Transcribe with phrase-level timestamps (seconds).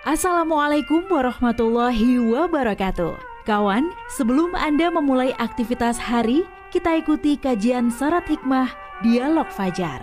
[0.00, 3.20] Assalamualaikum warahmatullahi wabarakatuh.
[3.44, 8.72] Kawan, sebelum Anda memulai aktivitas hari, kita ikuti kajian syarat hikmah
[9.04, 10.00] Dialog Fajar.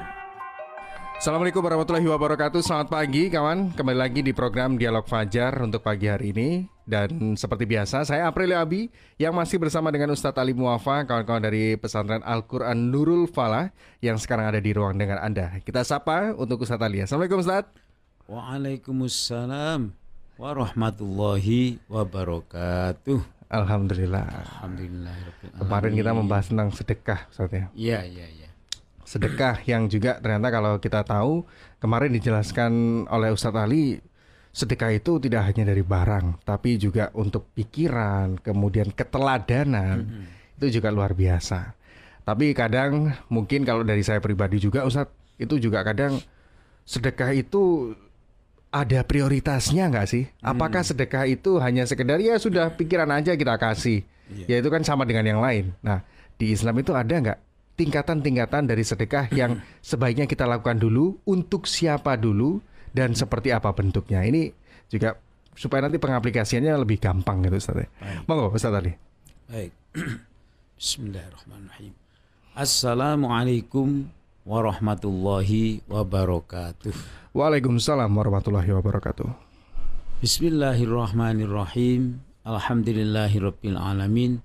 [1.18, 2.62] Assalamualaikum warahmatullahi wabarakatuh.
[2.62, 3.74] Selamat pagi kawan.
[3.74, 6.70] Kembali lagi di program Dialog Fajar untuk pagi hari ini.
[6.86, 8.88] Dan seperti biasa saya Aprilia Abi
[9.20, 14.56] Yang masih bersama dengan Ustadz Ali Muafa Kawan-kawan dari pesantren Al-Quran Nurul Falah Yang sekarang
[14.56, 15.60] ada di ruang dengan Anda.
[15.60, 17.04] Kita sapa untuk Ustadz Ali.
[17.04, 17.87] Assalamualaikum Ustadz
[18.28, 19.96] Waalaikumsalam
[20.36, 23.24] warahmatullahi wabarakatuh.
[23.48, 24.28] Alhamdulillah.
[24.28, 25.16] Alhamdulillah.
[25.56, 27.66] Kemarin kita membahas tentang sedekah, Ustaz ya.
[27.72, 28.50] Iya, iya, iya.
[29.08, 31.48] Sedekah yang juga ternyata kalau kita tahu
[31.80, 34.04] kemarin dijelaskan oleh Ustadz Ali
[34.52, 40.04] sedekah itu tidak hanya dari barang, tapi juga untuk pikiran, kemudian keteladanan.
[40.04, 40.60] Mm -hmm.
[40.60, 41.80] Itu juga luar biasa.
[42.28, 46.20] Tapi kadang mungkin kalau dari saya pribadi juga Ustadz itu juga kadang
[46.84, 47.96] sedekah itu
[48.72, 50.28] ada prioritasnya nggak sih?
[50.28, 50.56] Hmm.
[50.56, 54.04] Apakah sedekah itu hanya sekedar ya sudah pikiran aja kita kasih?
[54.28, 54.60] Yeah.
[54.60, 55.72] Ya itu kan sama dengan yang lain.
[55.80, 56.04] Nah
[56.36, 57.40] di Islam itu ada nggak
[57.78, 62.60] tingkatan-tingkatan dari sedekah yang sebaiknya kita lakukan dulu untuk siapa dulu
[62.92, 64.26] dan seperti apa bentuknya?
[64.26, 64.52] Ini
[64.92, 65.16] juga
[65.54, 67.88] supaya nanti pengaplikasiannya lebih gampang gitu Ustaz.
[68.28, 68.92] Monggo Ustaz tadi.
[69.48, 69.72] Baik.
[70.78, 71.94] Bismillahirrahmanirrahim.
[72.58, 74.17] Assalamualaikum
[74.48, 76.96] warahmatullahi wabarakatuh.
[77.36, 79.28] Waalaikumsalam warahmatullahi wabarakatuh.
[80.24, 82.24] Bismillahirrahmanirrahim.
[82.48, 84.40] Alhamdulillahirabbil alamin.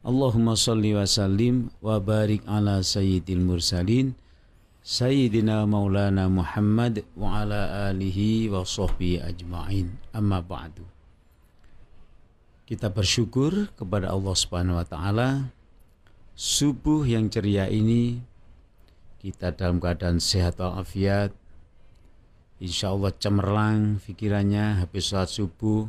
[0.00, 4.16] Allahumma salli wa sallim wa barik ala sayyidil mursalin
[4.80, 10.88] Sayyidina Maulana Muhammad wa ala alihi wa sahbihi ajma'in Amma ba'du
[12.64, 15.52] Kita bersyukur kepada Allah subhanahu wa ta'ala
[16.32, 18.24] Subuh yang ceria ini
[19.20, 21.36] kita dalam keadaan sehat walafiat.
[22.56, 25.84] Insya Allah cemerlang pikirannya habis sholat subuh.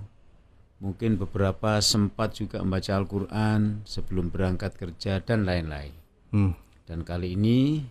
[0.83, 5.95] Mungkin beberapa sempat juga membaca Al-Quran sebelum berangkat kerja dan lain-lain.
[6.31, 6.55] Hmm.
[6.87, 7.83] dan kali ini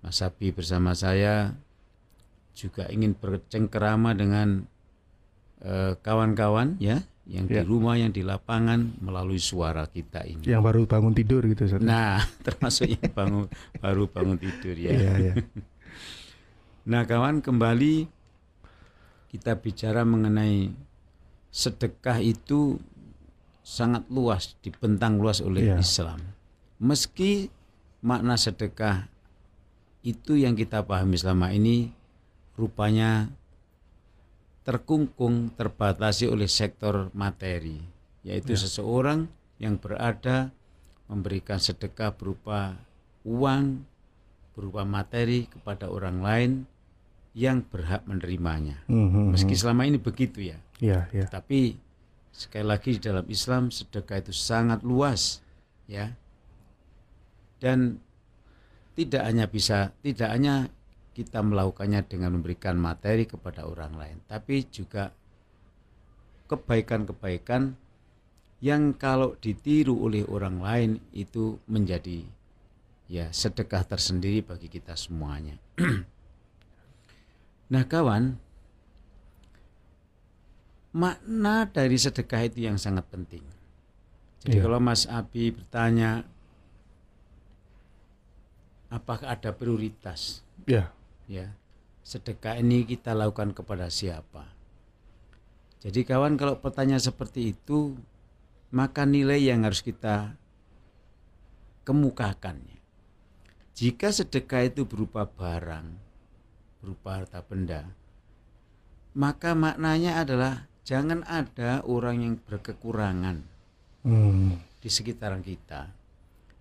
[0.00, 1.52] Mas Abi bersama saya
[2.56, 4.64] juga ingin bercengkerama dengan
[5.60, 7.64] eh, kawan-kawan uh, ya yang ya.
[7.64, 10.44] di rumah, yang di lapangan melalui suara kita ini.
[10.44, 11.64] Yang baru bangun tidur gitu.
[11.64, 11.80] Ustaz.
[11.80, 13.44] Nah, termasuk yang bangun
[13.80, 14.92] baru bangun tidur ya.
[14.92, 15.34] ya, ya.
[16.84, 18.06] nah, kawan kembali
[19.32, 20.70] kita bicara mengenai
[21.48, 22.76] sedekah itu
[23.64, 25.80] sangat luas, dibentang luas oleh ya.
[25.80, 26.20] Islam.
[26.76, 27.48] Meski
[28.04, 29.08] makna sedekah
[30.04, 31.88] itu yang kita pahami selama ini
[32.60, 33.32] rupanya
[34.64, 37.78] terkungkung terbatasi oleh sektor materi
[38.24, 38.60] yaitu ya.
[38.64, 39.28] seseorang
[39.60, 40.50] yang berada
[41.06, 42.72] memberikan sedekah berupa
[43.28, 43.84] uang
[44.56, 46.50] berupa materi kepada orang lain
[47.36, 49.36] yang berhak menerimanya mm-hmm.
[49.36, 51.28] meski selama ini begitu ya ya, ya.
[51.28, 51.76] tapi
[52.32, 55.44] sekali lagi di dalam Islam sedekah itu sangat luas
[55.84, 56.08] ya
[57.60, 58.00] dan
[58.96, 60.72] tidak hanya bisa tidak hanya
[61.14, 65.14] kita melakukannya dengan memberikan materi kepada orang lain, tapi juga
[66.50, 67.78] kebaikan-kebaikan
[68.58, 72.26] yang kalau ditiru oleh orang lain itu menjadi
[73.06, 75.54] ya sedekah tersendiri bagi kita semuanya.
[77.72, 78.34] nah, kawan,
[80.90, 83.44] makna dari sedekah itu yang sangat penting.
[84.42, 84.64] Jadi iya.
[84.66, 86.26] kalau Mas Abi bertanya
[88.90, 90.42] apakah ada prioritas?
[90.68, 90.92] Ya
[91.30, 91.52] ya
[92.04, 94.44] sedekah ini kita lakukan kepada siapa?
[95.84, 97.96] Jadi kawan kalau pertanyaan seperti itu
[98.72, 100.34] maka nilai yang harus kita
[101.84, 102.58] kemukakan
[103.76, 105.86] jika sedekah itu berupa barang
[106.80, 107.84] berupa harta benda
[109.14, 113.46] maka maknanya adalah jangan ada orang yang berkekurangan
[114.02, 114.58] hmm.
[114.82, 115.88] di sekitaran kita.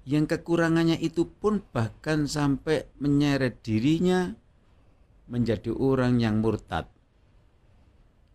[0.06, 4.36] Yang kekurangannya itu pun bahkan sampai menyeret dirinya
[5.28, 6.88] menjadi orang yang murtad.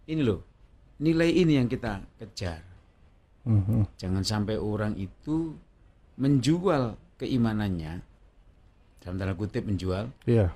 [0.08, 0.40] Ini loh,
[1.05, 2.64] nilai ini yang kita kejar.
[3.49, 3.96] Mm-hmm.
[3.96, 5.56] Jangan sampai orang itu
[6.19, 8.02] menjual keimanannya,
[9.00, 10.52] dalam tanda kutip menjual, yeah.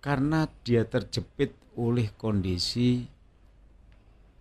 [0.00, 3.04] karena dia terjepit oleh kondisi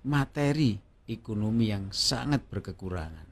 [0.07, 0.75] materi
[1.07, 3.27] ekonomi yang sangat berkekurangan.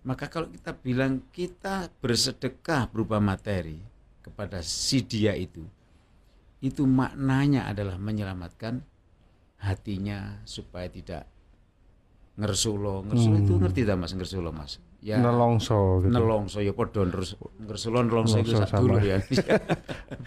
[0.00, 3.76] Maka kalau kita bilang kita bersedekah berupa materi
[4.24, 5.62] kepada si dia itu,
[6.60, 8.84] itu maknanya adalah menyelamatkan
[9.60, 11.24] hatinya supaya tidak
[12.40, 13.44] ngersulo ngersulo hmm.
[13.44, 16.12] itu ngerti tak mas ngersulo mas ya nelongso gitu.
[16.12, 19.20] nelongso ya podo terus ngersulo nelongso itu satu dulu ya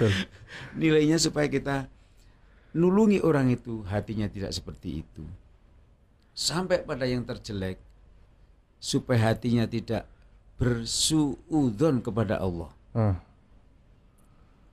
[0.81, 1.89] nilainya supaya kita
[2.73, 5.23] nulungi orang itu hatinya tidak seperti itu.
[6.33, 7.77] Sampai pada yang terjelek
[8.81, 10.09] supaya hatinya tidak
[10.57, 12.73] bersuudon kepada Allah.
[12.97, 13.15] Ah.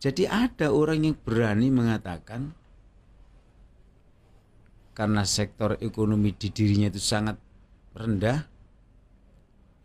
[0.01, 2.57] Jadi ada orang yang berani mengatakan
[4.97, 7.37] karena sektor ekonomi di dirinya itu sangat
[7.93, 8.49] rendah,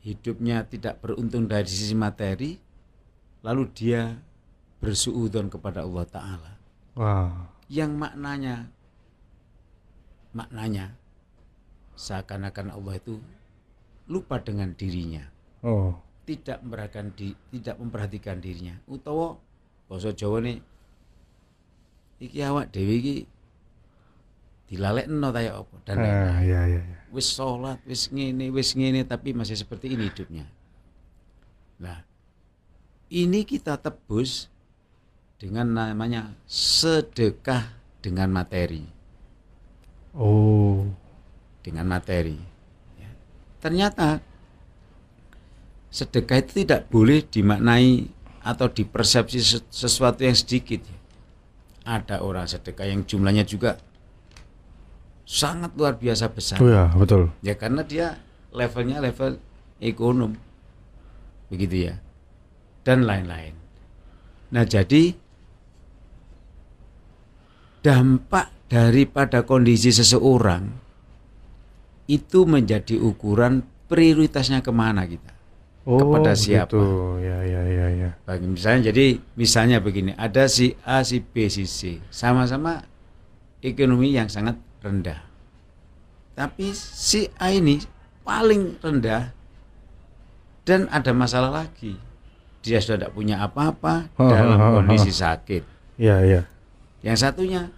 [0.07, 2.55] hidupnya tidak beruntung dari sisi materi,
[3.43, 4.15] lalu dia
[4.79, 6.51] bersuudon kepada Allah Ta'ala.
[6.95, 7.51] Wah.
[7.67, 8.55] Yang maknanya,
[10.31, 10.95] maknanya
[11.99, 13.19] seakan-akan Allah itu
[14.07, 15.27] lupa dengan dirinya,
[15.65, 15.97] Oh.
[16.23, 18.75] tidak memperhatikan, di, tidak memperhatikan dirinya.
[18.85, 19.33] Utawa
[19.89, 20.57] Jawa nih,
[22.19, 23.15] iki awak dewi iki
[24.65, 26.97] dilalekno ta ya apa dan lain-lain Ah, ya, ya, ya.
[27.13, 30.49] wis sholat, wis ngene, wis ngene, tapi masih seperti ini hidupnya.
[31.77, 32.01] Nah,
[33.13, 34.49] ini kita tebus
[35.37, 38.89] dengan namanya sedekah dengan materi,
[40.17, 40.89] Oh.
[41.61, 42.37] dengan materi.
[42.97, 43.09] Ya.
[43.61, 44.21] Ternyata
[45.93, 48.09] sedekah itu tidak boleh dimaknai
[48.45, 50.85] atau dipersepsi ses- sesuatu yang sedikit.
[51.85, 53.81] Ada orang sedekah yang jumlahnya juga
[55.25, 56.57] sangat luar biasa besar.
[56.61, 57.33] Oh ya, betul.
[57.41, 58.21] Ya karena dia
[58.53, 59.41] levelnya level
[59.81, 60.37] ekonom.
[61.49, 61.97] Begitu ya.
[62.85, 63.53] Dan lain-lain.
[64.53, 65.13] Nah, jadi
[67.81, 70.69] dampak daripada kondisi seseorang
[72.09, 75.33] itu menjadi ukuran prioritasnya ke mana kita.
[75.85, 76.73] Oh, Kepada siapa?
[76.73, 76.81] Gitu.
[77.21, 78.09] Ya, ya, ya, ya.
[78.25, 82.81] Bagi misalnya jadi misalnya begini, ada si A, si B, si C, sama-sama
[83.61, 85.21] ekonomi yang sangat rendah.
[86.33, 87.85] Tapi si A ini
[88.25, 89.29] paling rendah
[90.65, 92.01] dan ada masalah lagi.
[92.65, 94.75] Dia sudah tidak punya apa-apa ha, dalam ha, ha.
[94.81, 95.63] kondisi sakit.
[96.01, 96.49] Ya, ya.
[97.05, 97.69] Yang satunya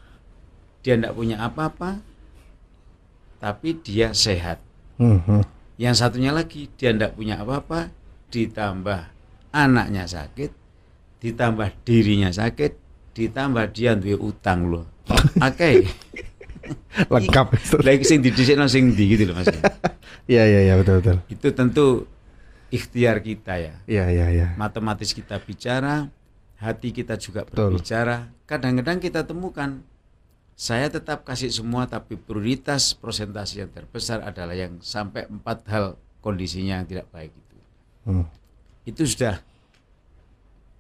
[0.80, 2.00] dia tidak punya apa-apa
[3.44, 4.64] tapi dia sehat.
[4.96, 5.57] Hmm, hmm.
[5.78, 7.94] Yang satunya lagi dia tidak punya apa-apa
[8.34, 9.02] ditambah
[9.54, 10.52] anaknya sakit,
[11.22, 12.72] ditambah dirinya sakit,
[13.14, 14.86] ditambah dia duwe utang loh.
[15.48, 15.86] Oke.
[17.08, 17.46] Lengkap.
[17.86, 19.48] Lagi sing didhisikno sing ndi gitu loh Mas.
[20.28, 21.18] Ya, ya, ya, betul, betul.
[21.32, 21.86] Itu tentu
[22.68, 23.74] ikhtiar kita ya.
[23.88, 24.52] Ya, ya, ya.
[24.60, 26.12] Matematis kita bicara,
[26.60, 27.78] hati kita juga Betul.
[27.78, 28.34] berbicara.
[28.50, 29.84] Kadang-kadang kita temukan
[30.58, 36.82] saya tetap kasih semua tapi prioritas prosentasi yang terbesar adalah yang sampai empat hal kondisinya
[36.82, 37.58] yang tidak baik itu.
[38.10, 38.26] Hmm.
[38.82, 39.38] Itu sudah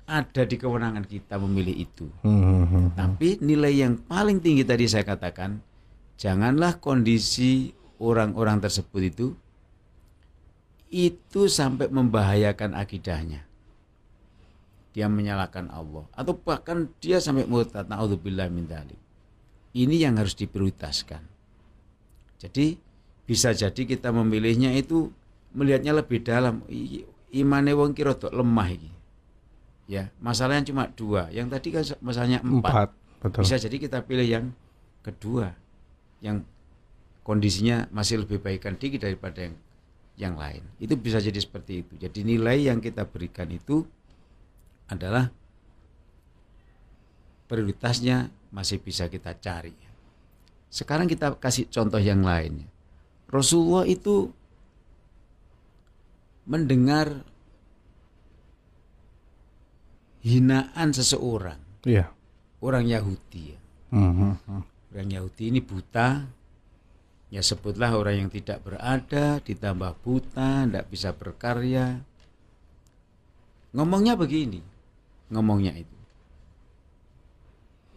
[0.09, 2.09] ada di kewenangan kita memilih itu.
[2.25, 2.88] Hmm, hmm, hmm.
[2.97, 5.62] Tapi nilai yang paling tinggi tadi saya katakan,
[6.18, 7.69] janganlah kondisi
[8.01, 9.27] orang-orang tersebut itu
[10.89, 13.45] itu sampai membahayakan akidahnya.
[14.97, 19.06] Dia menyalahkan Allah atau bahkan dia sampai murtad naudzubillah min dzalik.
[19.77, 21.21] Ini yang harus diprioritaskan.
[22.41, 22.81] Jadi
[23.29, 25.13] bisa jadi kita memilihnya itu
[25.53, 26.65] melihatnya lebih dalam.
[27.29, 28.01] Imane wong ki
[28.33, 28.91] lemah iki.
[29.88, 31.29] Ya, masalahnya cuma dua.
[31.29, 32.89] Yang tadi kan masalahnya Empat.
[33.18, 33.41] Betul.
[33.41, 34.45] bisa jadi kita pilih yang
[35.01, 35.50] kedua
[36.21, 36.45] yang
[37.25, 39.56] kondisinya masih lebih baikkan dikit daripada yang
[40.18, 43.85] yang lain itu bisa jadi seperti itu jadi nilai yang kita berikan itu
[44.85, 45.33] adalah
[47.47, 49.73] prioritasnya masih bisa kita cari
[50.67, 52.68] sekarang kita kasih contoh yang lain
[53.27, 54.31] Rasulullah itu
[56.47, 57.23] mendengar
[60.23, 62.11] hinaan seseorang Iya.
[62.59, 63.59] orang Yahudi ya.
[63.95, 64.35] Hmm.
[64.92, 66.27] Orang Yahudi ini buta.
[67.27, 71.99] Ya sebutlah orang yang tidak berada, ditambah buta, tidak bisa berkarya.
[73.75, 74.63] Ngomongnya begini,
[75.27, 75.96] ngomongnya itu.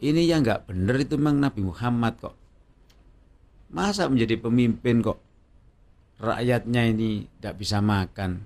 [0.01, 2.37] Ini yang nggak benar itu memang Nabi Muhammad kok.
[3.71, 5.21] Masa menjadi pemimpin kok
[6.21, 8.45] rakyatnya ini tidak bisa makan.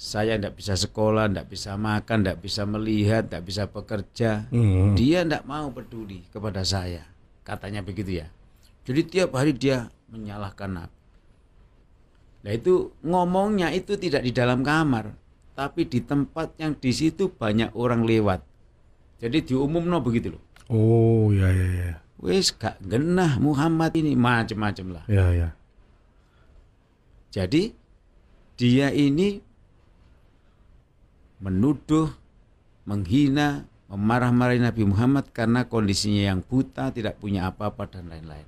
[0.00, 4.48] Saya tidak bisa sekolah, tidak bisa makan, tidak bisa melihat, tidak bisa bekerja.
[4.48, 4.96] Hmm.
[4.96, 7.04] Dia tidak mau peduli kepada saya,
[7.44, 8.26] katanya begitu ya.
[8.88, 10.98] Jadi tiap hari dia menyalahkan Nabi.
[12.40, 15.12] Nah itu ngomongnya itu tidak di dalam kamar,
[15.52, 18.40] tapi di tempat yang di situ banyak orang lewat.
[19.20, 20.42] Jadi diumumno begitu loh.
[20.72, 21.92] Oh, ya, ya, ya.
[22.20, 25.04] Wis gak genah Muhammad ini macam-macam lah.
[25.08, 25.48] Ya, ya.
[27.30, 27.72] Jadi
[28.56, 29.40] dia ini
[31.40, 32.12] menuduh,
[32.84, 38.44] menghina, memarah-marahi Nabi Muhammad karena kondisinya yang buta, tidak punya apa-apa dan lain-lain.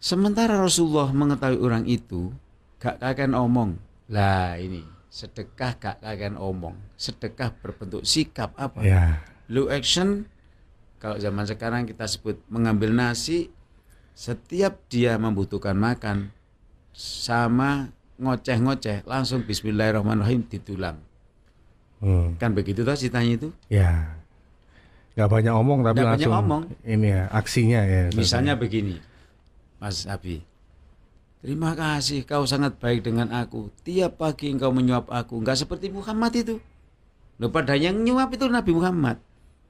[0.00, 2.32] Sementara Rasulullah mengetahui orang itu,
[2.80, 3.76] gak kagen omong.
[4.08, 6.76] Lah ini, sedekah gak kagen omong.
[6.94, 8.80] Sedekah berbentuk sikap apa?
[8.84, 9.24] Ya.
[9.48, 10.28] Low action,
[11.00, 13.48] kalau zaman sekarang kita sebut mengambil nasi
[14.18, 16.34] setiap dia membutuhkan makan
[16.92, 20.98] sama ngoceh-ngoceh langsung bismillahirrahmanirrahim ditulang.
[22.02, 22.34] Hmm.
[22.38, 23.48] Kan begitu tuh ceritanya itu?
[23.70, 24.18] Ya.
[25.14, 26.62] Gak banyak omong tapi Nggak banyak langsung omong.
[26.86, 28.02] ini ya aksinya ya.
[28.14, 28.98] Misalnya begini,
[29.78, 30.42] Mas Abi.
[31.38, 33.70] Terima kasih kau sangat baik dengan aku.
[33.86, 35.38] Tiap pagi engkau menyuap aku.
[35.38, 36.58] Enggak seperti Muhammad itu.
[37.38, 39.22] Loh pada yang nyuap itu Nabi Muhammad.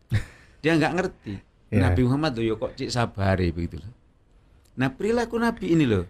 [0.65, 1.35] Dia nggak ngerti.
[1.69, 1.85] Ya.
[1.85, 3.93] Nabi Muhammad tuh kok cik sabari begitu loh.
[4.81, 6.09] Nah perilaku Nabi ini loh.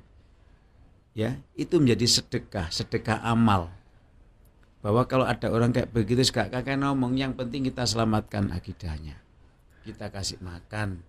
[1.19, 3.75] Ya itu menjadi sedekah, sedekah amal.
[4.79, 9.19] Bahwa kalau ada orang kayak begitu gak kakek ngomong yang penting kita selamatkan akidahnya.
[9.83, 11.03] Kita kasih makan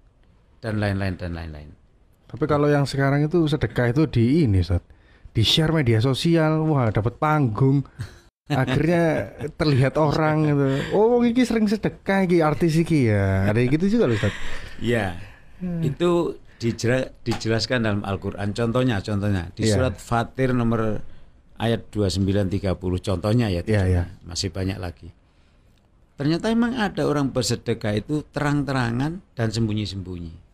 [0.58, 1.70] dan lain-lain dan lain-lain.
[2.30, 4.86] Tapi kalau yang sekarang itu sedekah itu di ini, Ustaz.
[5.34, 7.82] Di share media sosial, wah dapat panggung.
[8.50, 10.66] Akhirnya terlihat orang gitu.
[10.94, 13.50] Oh, wong iki sering sedekah iki artis iki ya.
[13.50, 14.34] Ada gitu juga loh, Ustaz.
[14.82, 15.18] Ya,
[15.82, 18.54] itu dijela- dijelaskan dalam Al-Quran.
[18.54, 19.74] Contohnya, contohnya di Iya.
[19.78, 21.02] surat Fatir nomor
[21.62, 23.86] ayat 2930 contohnya ya, Iya, contohnya.
[23.86, 24.04] iya.
[24.26, 25.10] masih banyak lagi.
[26.18, 30.49] Ternyata memang ada orang bersedekah itu terang-terangan dan sembunyi-sembunyi.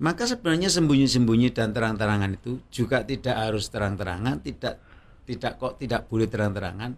[0.00, 4.80] Maka sebenarnya sembunyi-sembunyi dan terang-terangan itu juga tidak harus terang-terangan, tidak
[5.28, 6.96] tidak kok tidak boleh terang-terangan.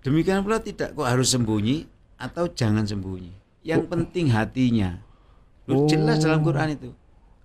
[0.00, 1.84] Demikian pula tidak kok harus sembunyi
[2.16, 3.32] atau jangan sembunyi.
[3.64, 5.04] Yang penting hatinya.
[5.68, 6.90] Loh, Jelas dalam Quran itu.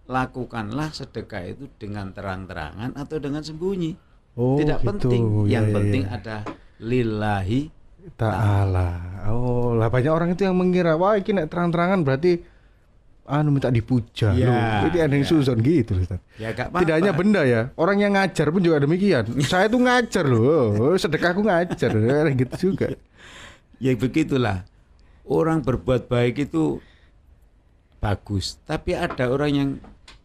[0.07, 3.95] Lakukanlah sedekah itu dengan terang-terangan atau dengan sembunyi.
[4.39, 4.88] Oh, tidak gitu.
[4.95, 5.21] penting.
[5.48, 6.15] Ya, Yang ya, penting ya.
[6.15, 6.36] ada
[6.79, 7.62] lillahi
[8.15, 8.89] Ta'ala.
[9.27, 12.39] Oh, lah banyak orang itu yang mengira, wah ini terang-terangan berarti
[13.29, 14.33] anu minta dipuja.
[14.33, 15.29] Ya, Loh, ini ada yang ya.
[15.29, 16.17] susun gitu Ustaz.
[16.41, 16.81] ya gak apa-apa.
[16.81, 19.24] Tidak hanya benda ya, orang yang ngajar pun juga demikian.
[19.51, 21.93] Saya tuh ngajar loh, oh, sedekahku ngajar,
[22.41, 22.98] gitu juga.
[23.77, 24.65] Ya begitulah.
[25.29, 26.81] Orang berbuat baik itu
[28.01, 29.69] bagus, tapi ada orang yang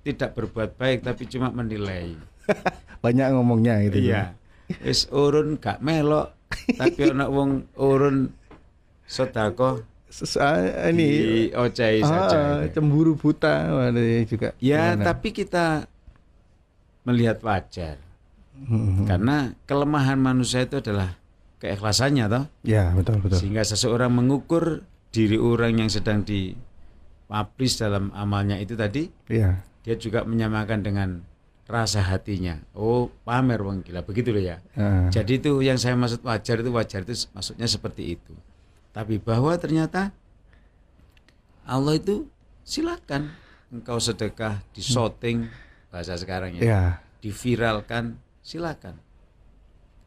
[0.00, 2.16] tidak berbuat baik tapi cuma menilai.
[3.04, 4.00] Banyak ngomongnya gitu.
[4.00, 4.32] Iya.
[4.80, 6.32] Wis urun gak melok,
[6.80, 8.32] tapi ana wong urun
[9.04, 9.84] sedekah
[10.38, 11.06] Ah, ini
[11.50, 12.40] diocehi ah, saja.
[12.70, 13.66] cemburu buta
[14.24, 14.54] juga.
[14.62, 15.02] Ya, Gimana?
[15.10, 15.90] tapi kita
[17.02, 17.98] melihat wajar.
[18.54, 21.18] Hmm, Karena kelemahan manusia itu adalah
[21.58, 22.44] keikhlasannya toh.
[22.62, 23.42] Ya betul betul.
[23.42, 29.66] Sehingga seseorang mengukur diri orang yang sedang dipublish dalam amalnya itu tadi, Iya.
[29.82, 31.08] dia juga menyamakan dengan
[31.66, 32.60] rasa hatinya.
[32.76, 34.62] Oh, pamer wong gila begitu loh ya.
[34.78, 35.08] Ah.
[35.10, 38.32] Jadi itu yang saya maksud wajar itu wajar itu maksudnya seperti itu.
[38.94, 40.14] Tapi bahwa ternyata
[41.66, 42.30] Allah itu
[42.62, 43.34] silakan
[43.68, 45.50] engkau sedekah di shooting
[45.90, 46.82] bahasa sekarang ya, Ya.
[47.18, 49.02] diviralkan silakan.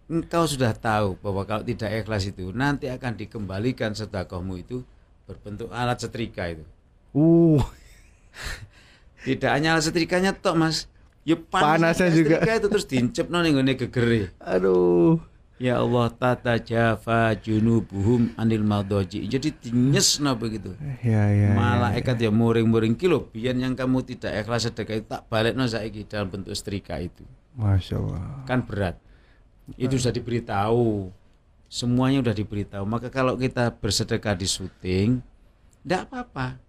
[0.08, 4.88] Engkau sudah tahu bahwa kalau tidak ikhlas itu nanti akan dikembalikan sedekahmu itu
[5.28, 6.64] berbentuk alat setrika itu.
[7.12, 7.60] Uh,
[9.28, 10.88] Tidak hanya alat setrikanya tok mas,
[11.28, 12.40] ya Panasnya juga.
[12.40, 14.32] Setrika itu terus diincep nih nggone gegere.
[14.40, 15.20] aduh.
[15.58, 19.26] Ya Allah tata jafa junubuhum anil madoji.
[19.26, 20.78] Jadi dinyesna begitu.
[21.02, 21.50] Ya ya.
[21.50, 21.58] ya.
[21.58, 23.34] Malaikat ya muring-muring kilo.
[23.34, 27.26] Biar yang kamu tidak ikhlas sedekah itu tak balik saiki dalam bentuk setrika itu.
[27.58, 28.46] Masya Allah.
[28.46, 29.02] Kan berat.
[29.82, 31.10] Itu sudah diberitahu.
[31.68, 32.86] Semuanya sudah diberitahu.
[32.86, 35.26] Maka kalau kita bersedekah di syuting,
[35.82, 36.62] tidak apa-apa.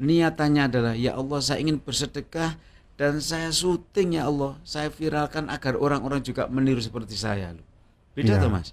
[0.00, 2.56] Niatannya adalah ya Allah saya ingin bersedekah
[2.96, 4.56] dan saya syuting ya Allah.
[4.64, 7.52] Saya viralkan agar orang-orang juga meniru seperti saya.
[7.52, 7.73] loh.
[8.14, 8.42] Beda Iya.
[8.42, 8.68] tuh mas?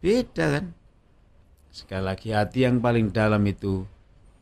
[0.00, 0.64] Beda kan?
[1.70, 3.84] Sekali lagi hati yang paling dalam itu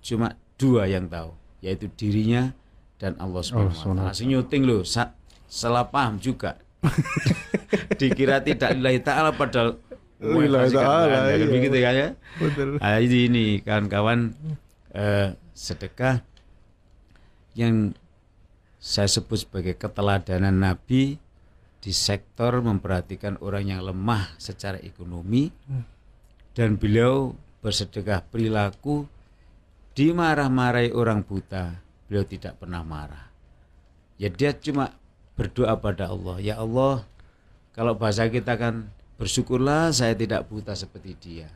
[0.00, 2.54] cuma dua yang tahu, yaitu dirinya
[2.96, 4.16] dan Allah Subhanahu wa taala.
[4.16, 5.12] Si nyuting loh, sa-
[5.44, 6.56] salah paham juga.
[7.98, 9.76] Dikira tidak lillahi taala padahal
[10.18, 11.46] Lillahi ta'ala, kan, iya.
[11.46, 12.08] begitu kan ya.
[12.42, 12.68] Betul.
[12.82, 14.34] Nah, ini, ini kawan-kawan
[14.90, 16.26] eh, sedekah
[17.54, 17.94] yang
[18.82, 21.22] saya sebut sebagai keteladanan Nabi
[21.78, 25.50] di sektor memperhatikan orang yang lemah secara ekonomi
[26.58, 29.06] dan beliau bersedekah perilaku
[29.94, 31.78] dimarah-marahi orang buta
[32.10, 33.30] beliau tidak pernah marah.
[34.18, 34.90] Ya dia cuma
[35.38, 37.06] berdoa pada Allah ya Allah
[37.78, 41.48] kalau bahasa kita kan bersyukurlah saya tidak buta seperti dia.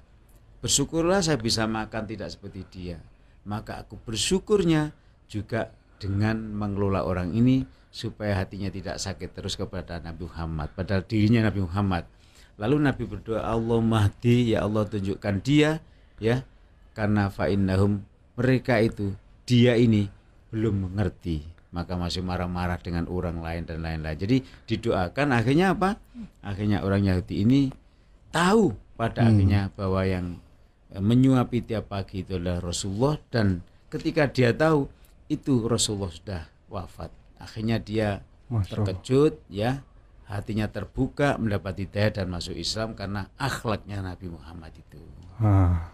[0.63, 2.99] Bersyukurlah saya bisa makan tidak seperti dia.
[3.43, 4.95] Maka aku bersyukurnya
[5.27, 11.53] juga dengan mengelola orang ini supaya hatinya tidak sakit terus kepada Nabi Muhammad padahal dirinya
[11.53, 12.09] Nabi Muhammad.
[12.57, 15.85] Lalu Nabi berdoa Allah mahdi ya Allah tunjukkan dia
[16.17, 16.41] ya
[16.97, 18.01] karena fa'innahum
[18.37, 19.13] mereka itu
[19.45, 20.09] dia ini
[20.49, 21.45] belum mengerti.
[21.73, 24.17] Maka masih marah-marah dengan orang lain dan lain-lain.
[24.21, 25.97] Jadi didoakan akhirnya apa?
[26.45, 27.73] Akhirnya orang Yahudi ini
[28.29, 30.37] tahu pada akhirnya bahwa yang
[30.93, 33.17] menyuapi tiap pagi itu adalah Rasulullah.
[33.33, 34.85] Dan ketika dia tahu
[35.33, 37.22] itu Rasulullah sudah wafat.
[37.43, 39.83] Akhirnya dia Masya terkejut ya,
[40.31, 45.03] hatinya terbuka mendapat hidayah dan masuk Islam karena akhlaknya Nabi Muhammad itu.
[45.43, 45.91] Ah,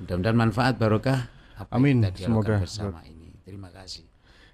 [0.00, 2.58] Mudah-mudahan manfaat barokah apa Amin, kita semoga.
[2.58, 3.30] bersama ini.
[3.44, 4.08] Terima kasih.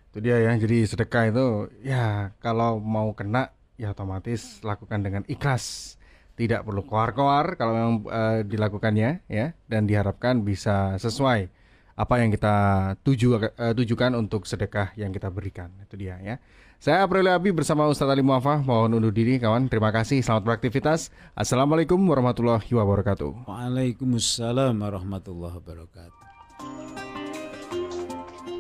[0.09, 0.53] itu dia ya.
[0.57, 1.47] Jadi sedekah itu
[1.85, 5.95] ya kalau mau kena ya otomatis lakukan dengan ikhlas.
[6.35, 11.51] Tidak perlu koar-koar kalau memang eh, dilakukannya ya dan diharapkan bisa sesuai
[11.99, 12.55] apa yang kita
[13.03, 15.75] tuju eh, tujukan untuk sedekah yang kita berikan.
[15.83, 16.39] Itu dia ya.
[16.79, 19.67] Saya Aprilia Abi bersama Ustadz Ali Muafah mohon undur diri kawan.
[19.67, 20.23] Terima kasih.
[20.23, 21.11] Selamat beraktivitas.
[21.35, 23.51] Assalamualaikum warahmatullahi wabarakatuh.
[23.51, 26.17] Waalaikumsalam warahmatullahi wabarakatuh.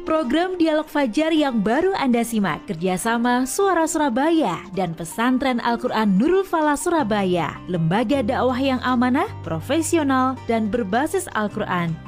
[0.02, 6.80] Program Dialog Fajar yang baru Anda simak kerjasama Suara Surabaya dan Pesantren Al-Quran Nurul Falah
[6.80, 12.08] Surabaya, lembaga dakwah yang amanah, profesional, dan berbasis Al-Quran.